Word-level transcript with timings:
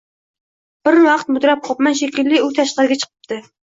Bir 0.89 0.97
vaqt 1.09 1.31
mudrab 1.37 1.63
qopman, 1.69 2.01
shekilli, 2.03 2.43
u 2.51 2.53
tashqariga 2.61 3.03
chiqibdi. 3.07 3.45